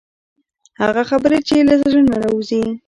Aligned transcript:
هغه 0.81 1.01
خبرې 1.09 1.39
چې 1.47 1.55
له 1.67 1.75
زړه 1.83 2.01
څخه 2.09 2.17
راوځي. 2.23 2.63